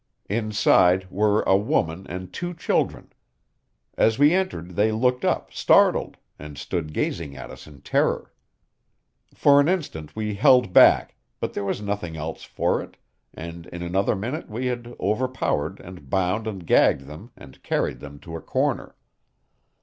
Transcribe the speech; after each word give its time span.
Inside 0.29 1.07
were 1.11 1.43
a 1.43 1.55
woman 1.55 2.07
and 2.09 2.33
two 2.33 2.55
children. 2.55 3.13
As 3.95 4.17
we 4.17 4.33
entered 4.33 4.71
they 4.71 4.91
looked 4.91 5.23
up, 5.23 5.53
startled, 5.53 6.17
and 6.39 6.57
stood 6.57 6.91
gazing 6.91 7.37
at 7.37 7.51
us 7.51 7.67
in 7.67 7.81
terror. 7.81 8.33
For 9.35 9.59
an 9.59 9.67
instant 9.67 10.15
we 10.15 10.33
held 10.33 10.73
back, 10.73 11.13
but 11.39 11.53
there 11.53 11.63
was 11.63 11.83
nothing 11.83 12.17
else 12.17 12.41
for 12.43 12.81
it; 12.81 12.97
and 13.35 13.67
in 13.67 13.83
another 13.83 14.15
minute 14.15 14.49
we 14.49 14.65
had 14.65 14.95
overpowered 14.99 15.79
and 15.79 16.09
bound 16.09 16.47
and 16.47 16.65
gagged 16.65 17.01
them 17.01 17.29
and 17.37 17.61
carried 17.61 17.99
them 17.99 18.17
to 18.21 18.35
a 18.35 18.41
corner. 18.41 18.95